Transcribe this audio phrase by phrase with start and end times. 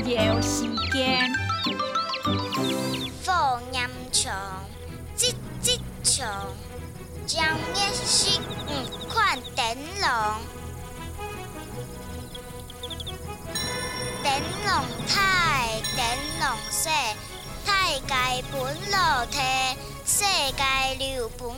[0.00, 1.30] 谣时间。
[3.24, 4.64] 火焰长，
[5.16, 6.48] 吱吱长，
[7.26, 7.44] 将
[7.74, 10.08] 夜色五款灯笼。
[14.24, 14.32] 灯
[14.64, 14.72] 笼
[15.06, 16.00] 太，灯
[16.40, 16.90] 笼小，
[17.66, 19.38] 太界本落体，
[20.06, 20.24] 世
[20.56, 21.50] 界流本